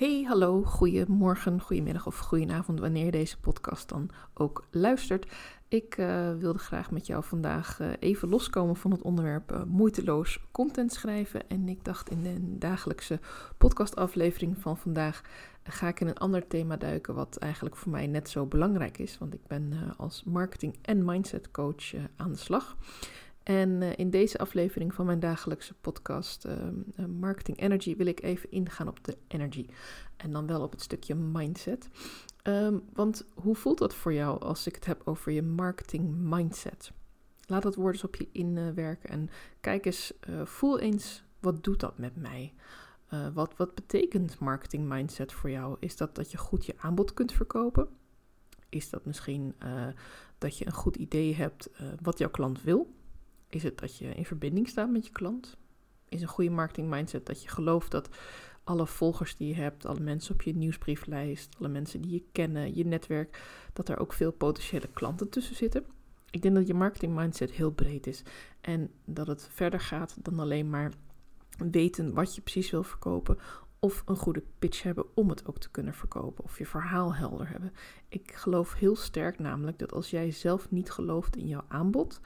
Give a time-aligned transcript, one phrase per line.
[0.00, 5.32] Hey, hallo, goedemorgen, goedemiddag of goedenavond, wanneer je deze podcast dan ook luistert.
[5.68, 10.40] Ik uh, wilde graag met jou vandaag uh, even loskomen van het onderwerp uh, moeiteloos
[10.52, 11.48] content schrijven.
[11.48, 13.20] En ik dacht in de dagelijkse
[13.58, 15.22] podcastaflevering van vandaag
[15.62, 19.18] ga ik in een ander thema duiken, wat eigenlijk voor mij net zo belangrijk is.
[19.18, 22.76] Want ik ben als marketing- en mindset coach aan de slag.
[23.50, 28.50] En uh, in deze aflevering van mijn dagelijkse podcast uh, Marketing Energy wil ik even
[28.50, 29.66] ingaan op de energy.
[30.16, 31.88] En dan wel op het stukje mindset.
[32.42, 36.92] Um, want hoe voelt dat voor jou als ik het heb over je marketing mindset?
[37.46, 41.80] Laat dat woord eens op je inwerken en kijk eens, uh, voel eens, wat doet
[41.80, 42.54] dat met mij?
[43.34, 45.76] wat, wat betekent marketing mindset voor jou?
[45.80, 47.88] Is dat dat je goed je aanbod kunt verkopen?
[48.68, 49.54] Is dat misschien
[50.38, 51.70] dat je een goed idee hebt
[52.02, 52.99] wat jouw klant wil?
[53.50, 55.56] Is het dat je in verbinding staat met je klant?
[56.08, 58.08] Is een goede marketing mindset dat je gelooft dat
[58.64, 62.76] alle volgers die je hebt, alle mensen op je nieuwsbrieflijst, alle mensen die je kennen,
[62.76, 65.84] je netwerk, dat er ook veel potentiële klanten tussen zitten?
[66.30, 68.22] Ik denk dat je marketing mindset heel breed is
[68.60, 70.92] en dat het verder gaat dan alleen maar
[71.70, 73.38] weten wat je precies wil verkopen
[73.78, 77.48] of een goede pitch hebben om het ook te kunnen verkopen of je verhaal helder
[77.48, 77.72] hebben.
[78.08, 82.20] Ik geloof heel sterk namelijk dat als jij zelf niet gelooft in jouw aanbod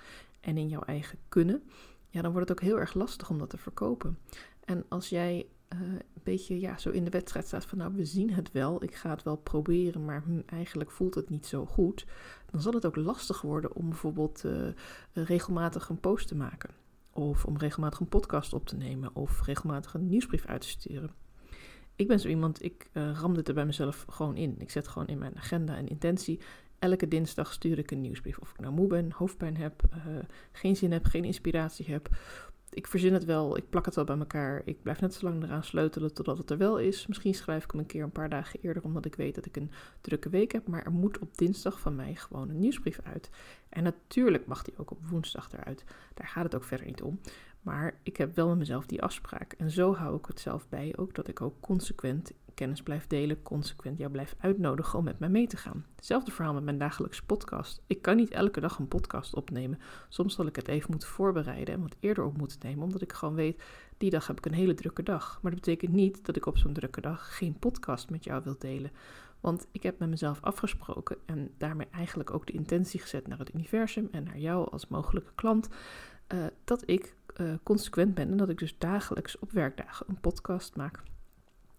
[0.44, 1.62] en in jouw eigen kunnen,
[2.08, 4.18] ja, dan wordt het ook heel erg lastig om dat te verkopen.
[4.64, 8.04] En als jij uh, een beetje ja, zo in de wedstrijd staat van nou, we
[8.04, 11.66] zien het wel, ik ga het wel proberen, maar hm, eigenlijk voelt het niet zo
[11.66, 12.06] goed,
[12.50, 14.68] dan zal het ook lastig worden om bijvoorbeeld uh,
[15.12, 16.70] regelmatig een post te maken.
[17.12, 19.14] Of om regelmatig een podcast op te nemen.
[19.14, 21.10] Of regelmatig een nieuwsbrief uit te sturen.
[21.96, 24.54] Ik ben zo iemand, ik uh, ram dit er bij mezelf gewoon in.
[24.58, 26.40] Ik zet gewoon in mijn agenda een intentie
[26.84, 28.38] elke dinsdag stuur ik een nieuwsbrief.
[28.38, 30.18] Of ik nou moe ben, hoofdpijn heb, uh,
[30.52, 32.08] geen zin heb, geen inspiratie heb.
[32.70, 34.62] Ik verzin het wel, ik plak het wel bij elkaar.
[34.64, 37.06] Ik blijf net zo lang eraan sleutelen totdat het er wel is.
[37.06, 39.56] Misschien schrijf ik hem een keer een paar dagen eerder, omdat ik weet dat ik
[39.56, 40.68] een drukke week heb.
[40.68, 43.30] Maar er moet op dinsdag van mij gewoon een nieuwsbrief uit.
[43.68, 45.84] En natuurlijk mag die ook op woensdag eruit.
[46.14, 47.20] Daar gaat het ook verder niet om.
[47.62, 49.52] Maar ik heb wel met mezelf die afspraak.
[49.52, 53.42] En zo hou ik het zelf bij, ook dat ik ook consequent kennis blijf delen,
[53.42, 55.84] consequent jou blijf uitnodigen om met mij mee te gaan.
[55.96, 57.82] Hetzelfde verhaal met mijn dagelijkse podcast.
[57.86, 59.78] Ik kan niet elke dag een podcast opnemen.
[60.08, 63.12] Soms zal ik het even moeten voorbereiden en wat eerder op moeten nemen, omdat ik
[63.12, 63.62] gewoon weet,
[63.98, 65.38] die dag heb ik een hele drukke dag.
[65.42, 68.56] Maar dat betekent niet dat ik op zo'n drukke dag geen podcast met jou wil
[68.58, 68.90] delen.
[69.40, 73.54] Want ik heb met mezelf afgesproken en daarmee eigenlijk ook de intentie gezet naar het
[73.54, 75.68] universum en naar jou als mogelijke klant,
[76.28, 80.76] uh, dat ik uh, consequent ben en dat ik dus dagelijks op werkdagen een podcast
[80.76, 81.02] maak.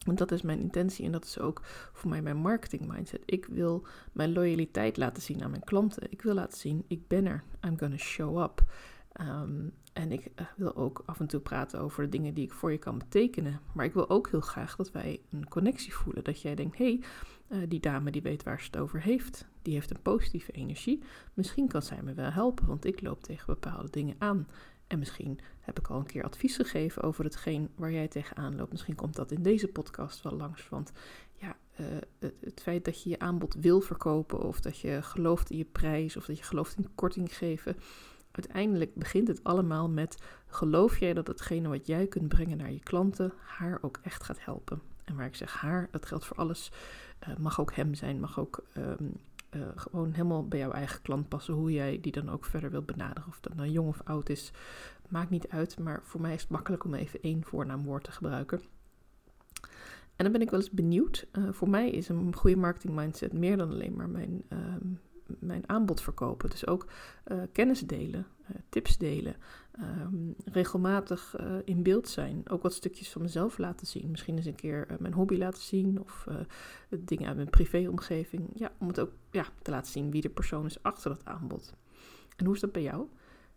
[0.05, 1.61] Want dat is mijn intentie en dat is ook
[1.93, 3.21] voor mij mijn marketing mindset.
[3.25, 6.11] Ik wil mijn loyaliteit laten zien aan mijn klanten.
[6.11, 7.43] Ik wil laten zien, ik ben er.
[7.67, 8.63] I'm gonna show up.
[9.21, 12.53] Um, en ik uh, wil ook af en toe praten over de dingen die ik
[12.53, 13.59] voor je kan betekenen.
[13.73, 16.23] Maar ik wil ook heel graag dat wij een connectie voelen.
[16.23, 16.99] Dat jij denkt, hé,
[17.49, 19.45] hey, uh, die dame die weet waar ze het over heeft.
[19.61, 21.03] Die heeft een positieve energie.
[21.33, 24.47] Misschien kan zij me wel helpen, want ik loop tegen bepaalde dingen aan.
[24.87, 28.71] En misschien heb ik al een keer advies gegeven over hetgeen waar jij tegenaan loopt.
[28.71, 30.69] Misschien komt dat in deze podcast wel langs.
[30.69, 30.91] Want
[31.33, 31.87] ja, uh,
[32.39, 36.17] het, feit dat je je aanbod wil verkopen, of dat je gelooft in je prijs,
[36.17, 37.75] of dat je gelooft in korting geven.
[38.31, 42.79] Uiteindelijk begint het allemaal met: geloof jij dat hetgene wat jij kunt brengen naar je
[42.79, 44.81] klanten haar ook echt gaat helpen?
[45.03, 46.71] En waar ik zeg haar, dat geldt voor alles.
[47.27, 49.13] Uh, mag ook hem zijn, mag ook um,
[49.55, 51.53] uh, gewoon helemaal bij jouw eigen klant passen.
[51.53, 53.27] Hoe jij die dan ook verder wilt benaderen.
[53.27, 54.51] Of dat nou jong of oud is,
[55.09, 55.79] maakt niet uit.
[55.79, 58.61] Maar voor mij is het makkelijk om even één voornaamwoord te gebruiken.
[60.15, 61.27] En dan ben ik wel eens benieuwd.
[61.31, 64.59] Uh, voor mij is een goede marketing mindset meer dan alleen maar mijn, uh,
[65.39, 66.49] mijn aanbod verkopen.
[66.49, 66.87] Dus ook
[67.27, 68.27] uh, kennis delen,
[68.69, 69.35] tips delen,
[69.79, 72.49] um, regelmatig in beeld zijn.
[72.49, 74.11] Ook wat stukjes van mezelf laten zien.
[74.11, 76.27] Misschien eens een keer mijn hobby laten zien of
[76.89, 78.49] dingen uit mijn privéomgeving.
[78.53, 81.73] Ja, om het ook ja, te laten zien wie de persoon is achter dat aanbod.
[82.35, 83.07] En hoe is dat bij jou?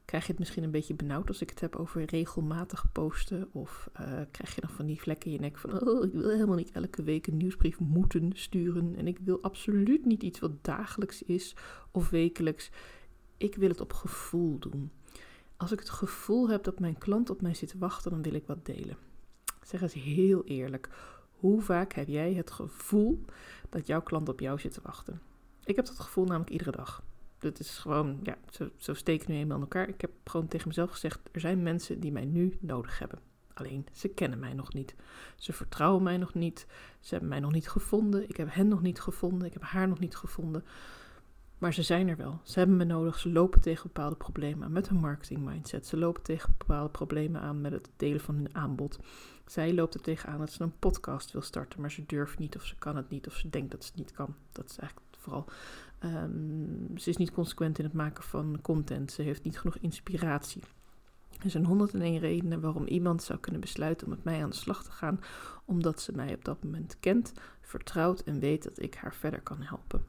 [0.08, 3.48] Krijg je het misschien een beetje benauwd als ik het heb over regelmatig posten?
[3.52, 6.30] Of uh, krijg je dan van die vlekken in je nek van, oh, ik wil
[6.30, 8.96] helemaal niet elke week een nieuwsbrief moeten sturen.
[8.96, 11.56] En ik wil absoluut niet iets wat dagelijks is
[11.90, 12.70] of wekelijks.
[13.36, 14.90] Ik wil het op gevoel doen.
[15.56, 18.34] Als ik het gevoel heb dat mijn klant op mij zit te wachten, dan wil
[18.34, 18.96] ik wat delen.
[19.62, 20.88] Zeg eens heel eerlijk,
[21.30, 23.24] hoe vaak heb jij het gevoel
[23.68, 25.20] dat jouw klant op jou zit te wachten?
[25.64, 27.02] Ik heb dat gevoel namelijk iedere dag
[27.38, 29.88] dat is gewoon, ja, zo, zo steken nu eenmaal in elkaar.
[29.88, 33.18] Ik heb gewoon tegen mezelf gezegd, er zijn mensen die mij nu nodig hebben.
[33.54, 34.94] Alleen, ze kennen mij nog niet.
[35.36, 36.66] Ze vertrouwen mij nog niet.
[37.00, 38.28] Ze hebben mij nog niet gevonden.
[38.28, 39.46] Ik heb hen nog niet gevonden.
[39.46, 40.64] Ik heb haar nog niet gevonden.
[41.58, 42.40] Maar ze zijn er wel.
[42.42, 43.18] Ze hebben me nodig.
[43.18, 45.86] Ze lopen tegen bepaalde problemen aan met hun marketing mindset.
[45.86, 48.98] Ze lopen tegen bepaalde problemen aan met het delen van hun aanbod.
[49.46, 52.64] Zij loopt er tegenaan dat ze een podcast wil starten, maar ze durft niet of
[52.64, 54.34] ze kan het niet of ze denkt dat ze het niet kan.
[54.52, 55.46] Dat is eigenlijk vooral.
[56.04, 59.12] Um, ze is niet consequent in het maken van content.
[59.12, 60.62] Ze heeft niet genoeg inspiratie.
[61.42, 64.84] Er zijn 101 redenen waarom iemand zou kunnen besluiten om met mij aan de slag
[64.84, 65.20] te gaan,
[65.64, 69.62] omdat ze mij op dat moment kent, vertrouwt en weet dat ik haar verder kan
[69.62, 70.04] helpen.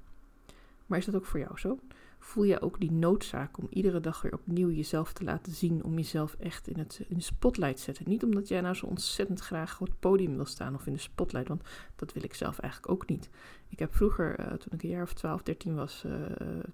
[0.86, 1.80] Maar is dat ook voor jou zo?
[2.20, 5.96] Voel je ook die noodzaak om iedere dag weer opnieuw jezelf te laten zien, om
[5.96, 8.10] jezelf echt in, het, in de spotlight te zetten?
[8.10, 11.00] Niet omdat jij nou zo ontzettend graag op het podium wil staan of in de
[11.00, 11.64] spotlight, want
[11.96, 13.30] dat wil ik zelf eigenlijk ook niet.
[13.70, 16.14] Ik heb vroeger, uh, toen ik een jaar of 12, 13 was, uh,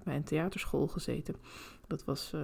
[0.04, 1.36] bij een theaterschool gezeten.
[1.88, 2.42] Dat was uh,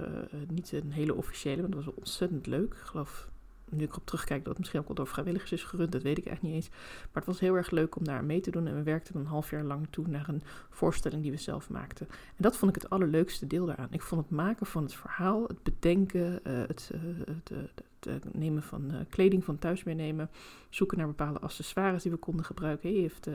[0.48, 2.74] niet een hele officiële, maar dat was ontzettend leuk.
[2.74, 3.30] Ik geloof
[3.76, 6.18] nu ik erop terugkijk, dat het misschien ook wel door vrijwilligers is gerund, dat weet
[6.18, 6.68] ik echt niet eens.
[6.68, 8.66] Maar het was heel erg leuk om daar mee te doen.
[8.66, 12.08] En we werkten een half jaar lang toe naar een voorstelling die we zelf maakten.
[12.08, 13.88] En dat vond ik het allerleukste deel daaraan.
[13.90, 17.52] Ik vond het maken van het verhaal, het bedenken, uh, het, uh, het,
[18.00, 20.30] het, nemen van kleding van thuis meenemen,
[20.70, 22.90] zoeken naar bepaalde accessoires die we konden gebruiken.
[22.90, 23.26] Heeft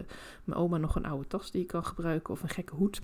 [0.43, 3.01] mijn oma nog een oude tas die ik kan gebruiken of een gekke hoed?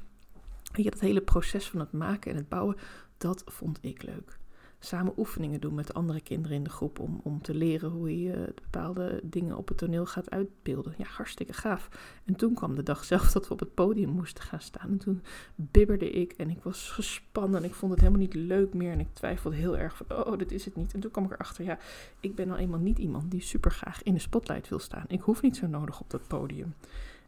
[0.73, 2.77] Weet dat hele proces van het maken en het bouwen,
[3.17, 4.41] dat vond ik leuk
[4.85, 8.53] samen oefeningen doen met andere kinderen in de groep om, om te leren hoe je
[8.55, 10.93] bepaalde dingen op het toneel gaat uitbeelden.
[10.97, 11.89] Ja, hartstikke gaaf.
[12.25, 14.89] En toen kwam de dag zelf dat we op het podium moesten gaan staan.
[14.89, 15.23] En toen
[15.55, 18.91] bibberde ik en ik was gespannen en ik vond het helemaal niet leuk meer.
[18.91, 20.93] En ik twijfelde heel erg van, oh, dit is het niet.
[20.93, 21.77] En toen kwam ik erachter, ja,
[22.19, 25.05] ik ben nou eenmaal niet iemand die super graag in de spotlight wil staan.
[25.07, 26.73] Ik hoef niet zo nodig op dat podium.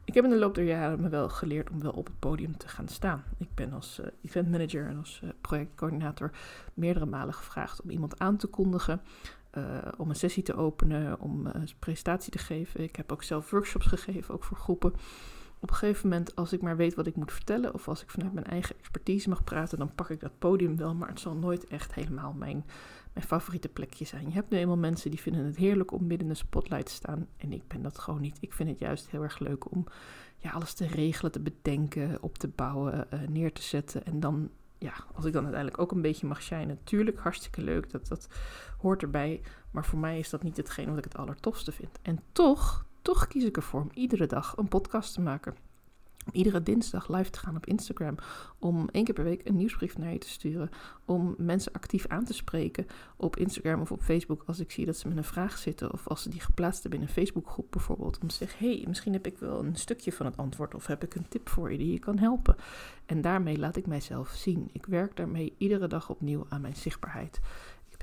[0.06, 2.58] Ik heb in de loop der jaren me wel geleerd om wel op het podium
[2.58, 3.24] te gaan staan.
[3.38, 6.32] Ik ben als uh, event manager en als uh, projectcoördinator
[6.74, 9.02] meerdere malen gevraagd om iemand aan te kondigen,
[9.58, 9.64] uh,
[9.98, 12.84] om een sessie te openen, om een presentatie te geven.
[12.84, 14.94] Ik heb ook zelf workshops gegeven, ook voor groepen.
[15.60, 18.10] Op een gegeven moment, als ik maar weet wat ik moet vertellen of als ik
[18.10, 21.36] vanuit mijn eigen expertise mag praten, dan pak ik dat podium wel, maar het zal
[21.36, 22.66] nooit echt helemaal mijn
[23.16, 24.28] mijn favoriete plekje zijn.
[24.28, 26.92] Je hebt nu eenmaal mensen die vinden het heerlijk om midden in de spotlight te
[26.92, 27.28] staan.
[27.38, 28.38] En ik ben dat gewoon niet.
[28.40, 29.86] Ik vind het juist heel erg leuk om
[30.38, 34.06] ja, alles te regelen, te bedenken, op te bouwen, uh, neer te zetten.
[34.06, 37.92] En dan, ja, als ik dan uiteindelijk ook een beetje mag shinen, natuurlijk hartstikke leuk.
[37.92, 38.28] Dat, dat
[38.78, 39.42] hoort erbij.
[39.72, 42.00] Maar voor mij is dat niet hetgeen wat ik het allertofste vind.
[42.02, 45.65] En toch, toch kies ik ervoor om iedere dag een podcast te maken
[46.32, 48.16] iedere dinsdag live te gaan op Instagram.
[48.60, 50.70] Om één keer per week een nieuwsbrief naar je te sturen.
[51.06, 52.86] Om mensen actief aan te spreken
[53.16, 55.94] op Instagram of op Facebook als ik zie dat ze met een vraag zitten.
[55.94, 58.20] Of als ze die geplaatst hebben in een Facebookgroep bijvoorbeeld.
[58.22, 60.76] Om te zeggen, hey, misschien heb ik wel een stukje van het antwoord.
[60.76, 62.56] Of heb ik een tip voor je die je kan helpen.
[63.06, 64.70] En daarmee laat ik mijzelf zien.
[64.72, 67.40] Ik werk daarmee iedere dag opnieuw aan mijn zichtbaarheid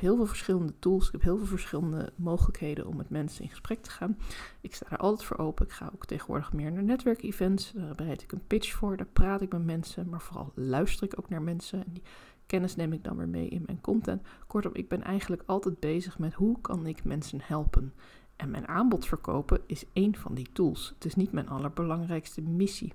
[0.03, 1.07] heel veel verschillende tools.
[1.07, 4.19] Ik heb heel veel verschillende mogelijkheden om met mensen in gesprek te gaan.
[4.61, 5.67] Ik sta daar altijd voor open.
[5.67, 7.73] Ik ga ook tegenwoordig meer naar netwerkevents.
[7.73, 8.97] Daar bereid ik een pitch voor.
[8.97, 10.09] Daar praat ik met mensen.
[10.09, 11.85] Maar vooral luister ik ook naar mensen.
[11.85, 12.03] En die
[12.47, 14.23] kennis neem ik dan weer mee in mijn content.
[14.47, 17.93] Kortom, ik ben eigenlijk altijd bezig met hoe kan ik mensen helpen.
[18.37, 20.93] En mijn aanbod verkopen is één van die tools.
[20.95, 22.93] Het is niet mijn allerbelangrijkste missie.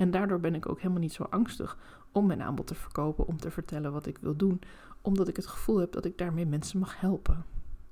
[0.00, 1.78] En daardoor ben ik ook helemaal niet zo angstig
[2.12, 4.60] om mijn aanbod te verkopen, om te vertellen wat ik wil doen,
[5.00, 7.44] omdat ik het gevoel heb dat ik daarmee mensen mag helpen.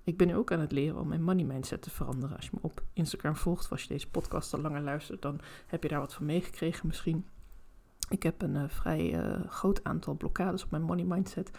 [0.05, 2.37] Ik ben nu ook aan het leren om mijn money mindset te veranderen.
[2.37, 5.41] Als je me op Instagram volgt, of als je deze podcast al langer luistert, dan
[5.67, 7.27] heb je daar wat van meegekregen misschien.
[8.09, 11.51] Ik heb een uh, vrij uh, groot aantal blokkades op mijn money mindset.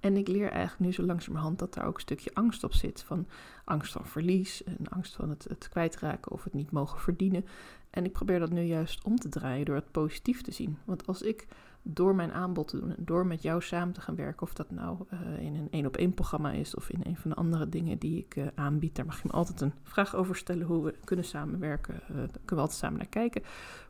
[0.00, 3.02] En ik leer eigenlijk nu zo langzamerhand dat daar ook een stukje angst op zit.
[3.02, 3.26] Van
[3.64, 7.44] angst van verlies en angst van het, het kwijtraken of het niet mogen verdienen.
[7.90, 10.78] En ik probeer dat nu juist om te draaien door het positief te zien.
[10.84, 11.46] Want als ik
[11.90, 14.70] door mijn aanbod te doen en door met jou samen te gaan werken, of dat
[14.70, 17.68] nou uh, in een één op één programma is of in een van de andere
[17.68, 20.84] dingen die ik uh, aanbied, daar mag je me altijd een vraag over stellen hoe
[20.84, 21.94] we kunnen samenwerken.
[21.94, 23.42] Uh, daar kunnen we altijd samen naar kijken.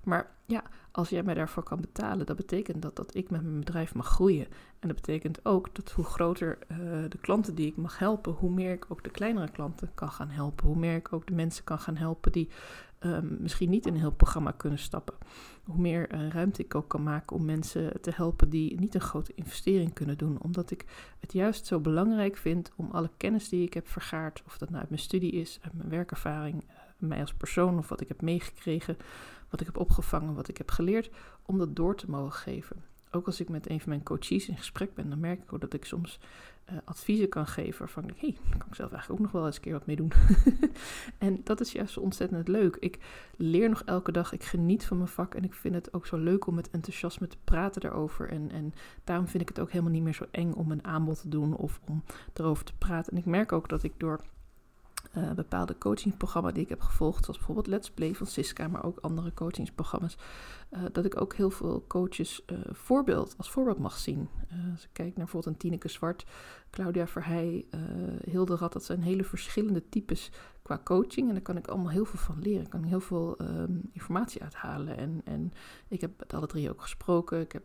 [0.05, 3.59] Maar ja, als jij mij daarvoor kan betalen, dat betekent dat, dat ik met mijn
[3.59, 4.47] bedrijf mag groeien.
[4.79, 6.59] En dat betekent ook dat hoe groter
[7.09, 10.31] de klanten die ik mag helpen, hoe meer ik ook de kleinere klanten kan gaan
[10.31, 10.67] helpen.
[10.67, 12.49] Hoe meer ik ook de mensen kan gaan helpen die
[13.01, 15.15] um, misschien niet in een heel programma kunnen stappen.
[15.65, 19.01] Hoe meer uh, ruimte ik ook kan maken om mensen te helpen die niet een
[19.01, 20.43] grote investering kunnen doen.
[20.43, 20.85] Omdat ik
[21.21, 24.81] het juist zo belangrijk vind om alle kennis die ik heb vergaard, of dat nou
[24.81, 28.23] uit mijn studie is, uit mijn werkervaring, uh, mij als persoon of wat ik heb
[28.23, 28.97] meegekregen,
[29.51, 31.11] wat ik heb opgevangen, wat ik heb geleerd,
[31.43, 32.88] om dat door te mogen geven.
[33.11, 35.61] Ook als ik met een van mijn coaches in gesprek ben, dan merk ik ook
[35.61, 36.19] dat ik soms
[36.71, 39.47] uh, adviezen kan geven waarvan ik hé, hey, kan ik zelf eigenlijk ook nog wel
[39.47, 40.13] eens een keer wat mee doen.
[41.19, 42.77] en dat is juist ontzettend leuk.
[42.77, 42.99] Ik
[43.37, 46.17] leer nog elke dag, ik geniet van mijn vak en ik vind het ook zo
[46.17, 48.29] leuk om met enthousiasme te praten daarover.
[48.29, 48.75] En, en
[49.05, 51.57] daarom vind ik het ook helemaal niet meer zo eng om een aanbod te doen
[51.57, 52.03] of om
[52.35, 53.13] erover te praten.
[53.13, 54.21] En ik merk ook dat ik door
[55.17, 58.99] uh, bepaalde coachingprogramma's die ik heb gevolgd, zoals bijvoorbeeld Let's Play van Siska, maar ook
[59.01, 60.17] andere coachingsprogramma's,
[60.71, 64.29] uh, dat ik ook heel veel coaches uh, voorbeeld, als voorbeeld mag zien.
[64.73, 66.27] als ik kijk naar bijvoorbeeld een Tineke Zwart,
[66.71, 67.65] Claudia Verheij,
[68.25, 70.31] Hilde Rad, dat zijn hele verschillende types
[70.63, 71.29] qua coaching.
[71.29, 72.65] En daar kan ik allemaal heel veel van leren.
[72.65, 74.97] Ik kan heel veel um, informatie uithalen.
[74.97, 75.53] En, en
[75.89, 77.41] ik heb met alle drie ook gesproken.
[77.41, 77.65] Ik heb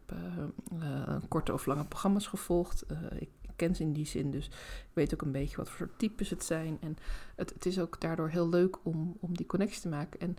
[1.28, 2.86] korte of lange programma's gevolgd.
[3.20, 4.32] ik ken ze in die zin.
[4.32, 6.78] Dus ik weet ook een beetje wat voor types het zijn.
[6.82, 6.98] En
[7.36, 10.20] het, het is ook daardoor heel leuk om, om die connectie te maken.
[10.20, 10.38] En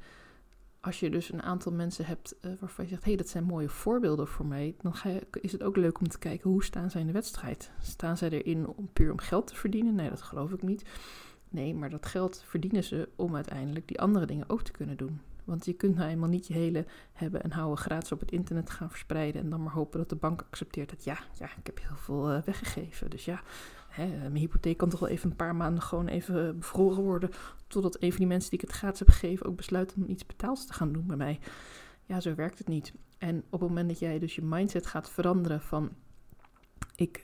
[0.81, 3.45] als je dus een aantal mensen hebt uh, waarvan je zegt: hé, hey, dat zijn
[3.45, 6.65] mooie voorbeelden voor mij, dan ga je, is het ook leuk om te kijken hoe
[6.65, 7.71] staan zij in de wedstrijd.
[7.81, 9.95] Staan zij erin om puur om geld te verdienen?
[9.95, 10.85] Nee, dat geloof ik niet.
[11.49, 15.21] Nee, maar dat geld verdienen ze om uiteindelijk die andere dingen ook te kunnen doen.
[15.45, 18.71] Want je kunt nou eenmaal niet je hele hebben en houden gratis op het internet
[18.71, 19.43] gaan verspreiden.
[19.43, 22.33] En dan maar hopen dat de bank accepteert dat ja, ja ik heb heel veel
[22.33, 23.11] uh, weggegeven.
[23.11, 23.43] Dus ja,
[23.89, 27.31] hè, mijn hypotheek kan toch wel even een paar maanden gewoon even bevroren worden.
[27.67, 30.27] Totdat een van die mensen die ik het gratis heb gegeven ook besluit om iets
[30.27, 31.41] betaals te gaan doen bij mij.
[32.05, 32.93] Ja, zo werkt het niet.
[33.19, 35.91] En op het moment dat jij dus je mindset gaat veranderen van
[36.97, 37.23] ik,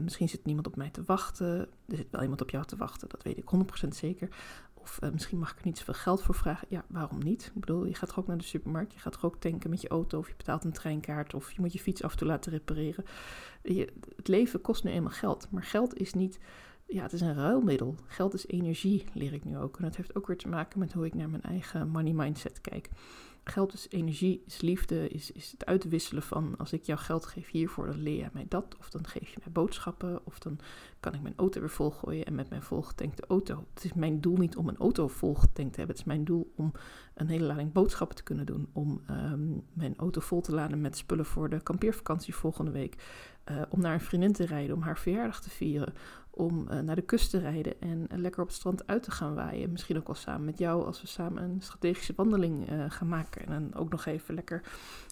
[0.00, 1.58] misschien zit niemand op mij te wachten.
[1.88, 3.50] Er zit wel iemand op jou te wachten, dat weet ik
[3.84, 4.28] 100% zeker.
[4.86, 6.66] Of uh, misschien mag ik er niet zoveel geld voor vragen.
[6.70, 7.46] Ja, waarom niet?
[7.54, 8.92] Ik bedoel, je gaat toch ook naar de supermarkt.
[8.92, 10.18] Je gaat toch ook tanken met je auto.
[10.18, 11.34] Of je betaalt een treinkaart.
[11.34, 13.04] Of je moet je fiets af en toe laten repareren.
[14.16, 15.48] Het leven kost nu eenmaal geld.
[15.50, 16.38] Maar geld is niet...
[16.86, 17.94] Ja, het is een ruilmiddel.
[18.06, 19.76] Geld is energie, leer ik nu ook.
[19.76, 22.60] En dat heeft ook weer te maken met hoe ik naar mijn eigen money mindset
[22.60, 22.88] kijk.
[23.48, 27.50] Geld is energie, is liefde, is, is het uitwisselen van als ik jou geld geef
[27.50, 28.76] hiervoor, dan leer jij mij dat.
[28.78, 30.20] Of dan geef je mij boodschappen.
[30.24, 30.58] Of dan
[31.00, 33.64] kan ik mijn auto weer volgooien en met mijn volgetankte auto.
[33.74, 35.96] Het is mijn doel niet om een auto volgetankt te hebben.
[35.96, 36.72] Het is mijn doel om
[37.14, 38.68] een hele lading boodschappen te kunnen doen.
[38.72, 42.96] Om um, mijn auto vol te laden met spullen voor de kampeervakantie volgende week.
[43.50, 45.94] Uh, om naar een vriendin te rijden, om haar verjaardag te vieren
[46.36, 49.10] om uh, naar de kust te rijden en uh, lekker op het strand uit te
[49.10, 49.72] gaan waaien.
[49.72, 53.46] Misschien ook wel samen met jou als we samen een strategische wandeling uh, gaan maken.
[53.46, 54.62] En dan ook nog even lekker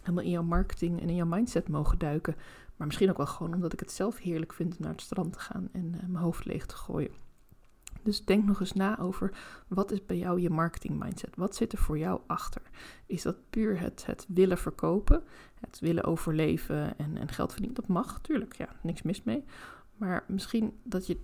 [0.01, 2.35] helemaal in jouw marketing en in jouw mindset mogen duiken.
[2.77, 5.33] Maar misschien ook wel gewoon omdat ik het zelf heerlijk vind om naar het strand
[5.33, 7.11] te gaan en mijn hoofd leeg te gooien.
[8.03, 9.37] Dus denk nog eens na over
[9.69, 11.37] wat is bij jou je marketing mindset?
[11.37, 12.63] Wat zit er voor jou achter?
[13.07, 15.23] Is dat puur het, het willen verkopen,
[15.61, 17.81] het willen overleven en, en geld verdienen?
[17.81, 19.45] Dat mag, tuurlijk, ja, niks mis mee.
[19.97, 21.21] Maar misschien dat je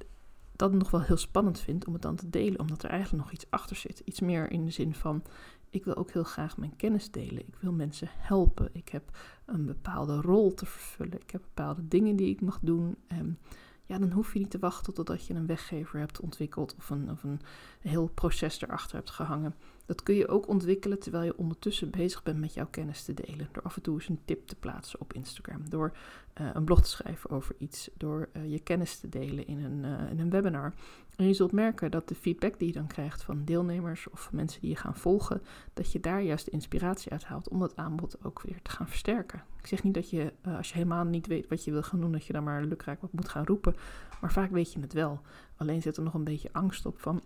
[0.52, 3.32] dat nog wel heel spannend vindt om het dan te delen, omdat er eigenlijk nog
[3.32, 4.02] iets achter zit.
[4.04, 5.22] Iets meer in de zin van:
[5.70, 7.46] ik wil ook heel graag mijn kennis delen.
[7.46, 8.68] Ik wil mensen helpen.
[8.72, 11.20] Ik heb een bepaalde rol te vervullen.
[11.20, 12.96] Ik heb bepaalde dingen die ik mag doen.
[13.06, 13.38] En
[13.84, 17.10] ja, dan hoef je niet te wachten totdat je een weggever hebt ontwikkeld of een,
[17.10, 17.40] of een
[17.80, 19.54] heel proces erachter hebt gehangen.
[19.90, 23.49] Dat kun je ook ontwikkelen terwijl je ondertussen bezig bent met jouw kennis te delen.
[23.52, 25.68] Door af en toe eens een tip te plaatsen op Instagram.
[25.68, 25.92] Door
[26.40, 27.90] uh, een blog te schrijven over iets.
[27.97, 30.73] Door uh, je kennis te delen in een, uh, in een webinar.
[31.16, 34.61] En je zult merken dat de feedback die je dan krijgt van deelnemers of mensen
[34.61, 35.42] die je gaan volgen,
[35.75, 39.44] dat je daar juist inspiratie uit haalt om dat aanbod ook weer te gaan versterken.
[39.59, 42.12] Ik zeg niet dat je, als je helemaal niet weet wat je wil gaan doen,
[42.12, 43.76] dat je dan maar lukraak wat moet gaan roepen.
[44.20, 45.20] Maar vaak weet je het wel.
[45.56, 47.23] Alleen zit er nog een beetje angst op van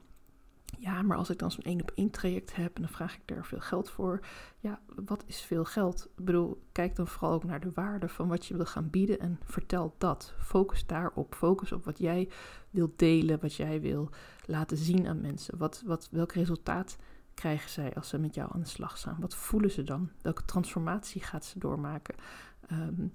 [0.84, 3.20] ja, maar als ik dan zo'n één op één traject heb en dan vraag ik
[3.24, 4.20] daar veel geld voor.
[4.58, 6.08] Ja, wat is veel geld?
[6.16, 9.18] Ik bedoel, kijk dan vooral ook naar de waarde van wat je wil gaan bieden
[9.18, 10.34] en vertel dat.
[10.38, 11.34] Focus daarop.
[11.34, 12.28] Focus op wat jij
[12.70, 14.10] wilt delen, wat jij wil
[14.46, 15.58] laten zien aan mensen.
[15.58, 16.96] Wat, wat, welk resultaat
[17.34, 19.16] krijgen zij als ze met jou aan de slag staan?
[19.20, 20.10] Wat voelen ze dan?
[20.22, 22.14] Welke transformatie gaat ze doormaken?
[22.72, 23.12] Um,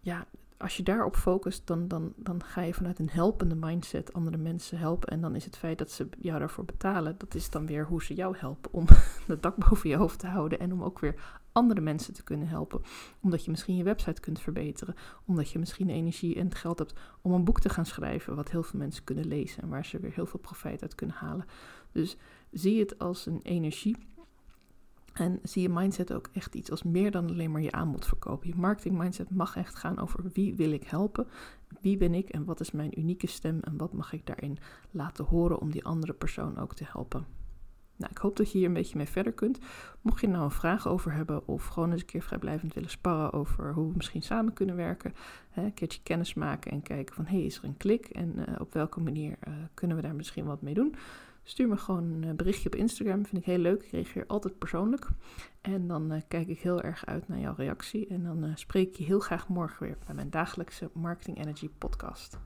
[0.00, 0.26] ja,
[0.58, 4.78] als je daarop focust, dan, dan, dan ga je vanuit een helpende mindset andere mensen
[4.78, 5.08] helpen.
[5.08, 8.02] En dan is het feit dat ze jou daarvoor betalen, dat is dan weer hoe
[8.02, 8.84] ze jou helpen om
[9.26, 10.58] het dak boven je hoofd te houden.
[10.58, 11.14] En om ook weer
[11.52, 12.80] andere mensen te kunnen helpen.
[13.20, 14.94] Omdat je misschien je website kunt verbeteren.
[15.24, 18.36] Omdat je misschien energie en het geld hebt om een boek te gaan schrijven.
[18.36, 21.16] Wat heel veel mensen kunnen lezen en waar ze weer heel veel profijt uit kunnen
[21.16, 21.46] halen.
[21.92, 22.16] Dus
[22.50, 23.96] zie het als een energie
[25.18, 28.48] en zie je mindset ook echt iets als meer dan alleen maar je aanbod verkopen.
[28.48, 31.26] Je marketing mindset mag echt gaan over wie wil ik helpen,
[31.80, 34.58] wie ben ik en wat is mijn unieke stem en wat mag ik daarin
[34.90, 37.26] laten horen om die andere persoon ook te helpen.
[37.96, 39.58] Nou, ik hoop dat je hier een beetje mee verder kunt.
[40.00, 43.32] Mocht je nou een vraag over hebben of gewoon eens een keer vrijblijvend willen sparren
[43.32, 45.14] over hoe we misschien samen kunnen werken,
[45.50, 48.34] hè, een keertje kennis maken en kijken van hé, hey, is er een klik en
[48.36, 50.94] uh, op welke manier uh, kunnen we daar misschien wat mee doen?
[51.48, 53.26] Stuur me gewoon een eh, berichtje op Instagram.
[53.26, 53.82] Vind ik heel leuk.
[53.82, 55.08] Ik reageer altijd persoonlijk.
[55.60, 58.06] En dan uh, kijk ik heel erg uit naar jouw reactie.
[58.06, 61.68] En dan uh, spreek ik je heel graag morgen weer bij mijn dagelijkse Marketing Energy
[61.78, 62.38] podcast.